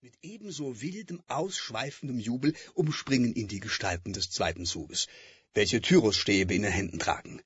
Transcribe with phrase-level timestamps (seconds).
[0.00, 5.08] Mit ebenso wildem, ausschweifendem Jubel umspringen ihn die Gestalten des zweiten Zuges,
[5.54, 7.42] welche Tyrusstäbe in den Händen tragen.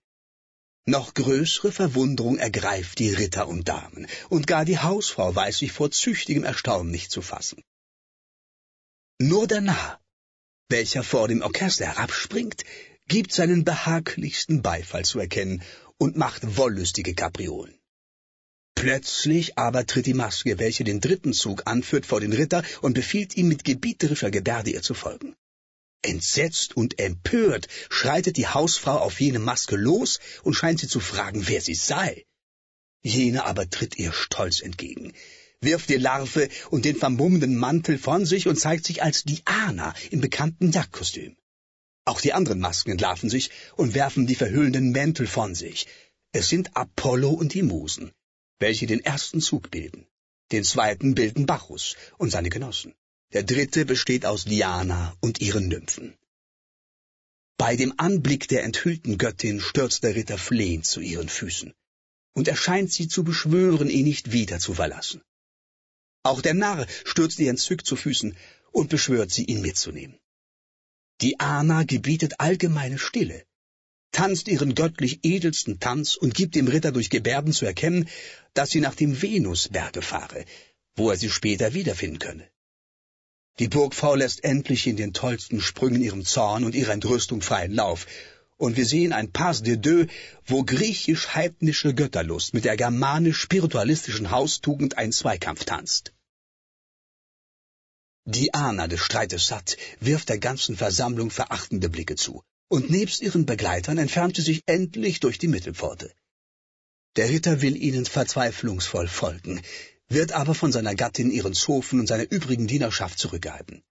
[0.85, 5.91] Noch größere Verwunderung ergreift die Ritter und Damen, und gar die Hausfrau weiß sich vor
[5.91, 7.63] züchtigem Erstaunen nicht zu fassen.
[9.19, 9.99] Nur der Narr,
[10.69, 12.65] welcher vor dem Orchester herabspringt,
[13.09, 15.63] gibt seinen behaglichsten Beifall zu erkennen
[15.97, 17.82] und macht wollüstige Kapriolen.
[18.83, 23.37] Plötzlich aber tritt die Maske, welche den dritten Zug anführt, vor den Ritter und befiehlt
[23.37, 25.37] ihm mit gebieterischer Gebärde ihr zu folgen.
[26.03, 31.47] Entsetzt und empört schreitet die Hausfrau auf jene Maske los und scheint sie zu fragen,
[31.47, 32.25] wer sie sei.
[33.05, 35.13] Jene aber tritt ihr stolz entgegen,
[35.61, 40.21] wirft die Larve und den vermummenden Mantel von sich und zeigt sich als Diana im
[40.21, 41.37] bekannten Jagdkostüm.
[42.05, 45.87] Auch die anderen Masken entlarven sich und werfen die verhüllenden Mäntel von sich.
[46.33, 48.11] Es sind Apollo und die Musen
[48.63, 50.07] welche den ersten Zug bilden.
[50.53, 52.95] Den zweiten bilden Bacchus und seine Genossen.
[53.35, 56.15] Der dritte besteht aus Diana und ihren Nymphen.
[57.59, 61.73] Bei dem Anblick der enthüllten Göttin stürzt der Ritter flehend zu ihren Füßen
[62.35, 65.23] und erscheint sie zu beschwören, ihn nicht wieder zu verlassen.
[66.23, 68.37] Auch der Narr stürzt ihr entzückt zu Füßen
[68.71, 70.19] und beschwört sie, ihn mitzunehmen.
[71.21, 73.45] Diana gebietet allgemeine Stille,
[74.13, 78.09] tanzt ihren göttlich edelsten Tanz und gibt dem Ritter durch Gebärden zu erkennen,
[78.55, 80.45] dass sie nach dem Venusberge fahre,
[80.95, 82.49] wo er sie später wiederfinden könne.
[83.59, 88.07] Die Burgfrau lässt endlich in den tollsten Sprüngen ihrem Zorn und ihrer Entrüstung freien Lauf,
[88.57, 90.07] und wir sehen ein Pas de deux,
[90.47, 96.13] wo griechisch-heidnische Götterlust mit der germanisch-spiritualistischen Haustugend einen Zweikampf tanzt.
[98.25, 103.99] Diana des Streites satt wirft der ganzen Versammlung verachtende Blicke zu und nebst ihren Begleitern
[103.99, 106.11] entfernte sich endlich durch die Mittelpforte.
[107.17, 109.61] Der Ritter will ihnen verzweiflungsvoll folgen,
[110.09, 113.83] wird aber von seiner Gattin ihren Zofen und seiner übrigen Dienerschaft zurückgehalten.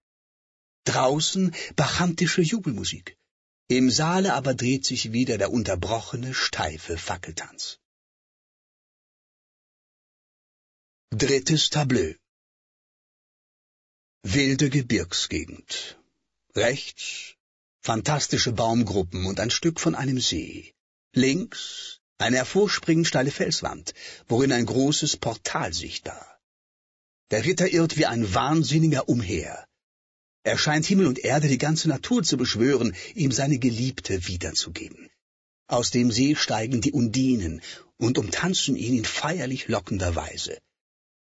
[0.82, 3.16] Draußen bachantische Jubelmusik,
[3.68, 7.78] im Saale aber dreht sich wieder der unterbrochene, steife Fackeltanz.
[11.10, 12.14] Drittes Tableau
[14.24, 16.00] Wilde Gebirgsgegend.
[16.56, 17.36] Rechts
[17.82, 20.72] fantastische Baumgruppen und ein Stück von einem See.
[21.14, 23.94] Links eine hervorspringend steile Felswand,
[24.28, 26.40] worin ein großes Portal sichtbar.
[27.32, 29.66] Der Ritter irrt wie ein Wahnsinniger umher.
[30.44, 35.10] Er scheint Himmel und Erde, die ganze Natur zu beschwören, ihm seine Geliebte wiederzugeben.
[35.66, 37.60] Aus dem See steigen die Undinen
[37.96, 40.58] und umtanzen ihn in feierlich lockender Weise.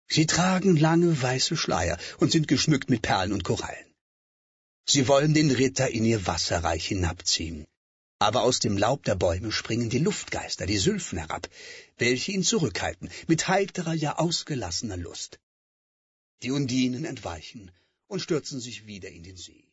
[0.08, 3.91] Sie tragen lange weiße Schleier und sind geschmückt mit Perlen und Korallen.
[4.84, 7.66] Sie wollen den Ritter in ihr Wasserreich hinabziehen.
[8.18, 11.48] Aber aus dem Laub der Bäume springen die Luftgeister, die Sylphen herab,
[11.98, 15.40] welche ihn zurückhalten, mit heiterer, ja ausgelassener Lust.
[16.42, 17.72] Die Undinen entweichen
[18.06, 19.71] und stürzen sich wieder in den See.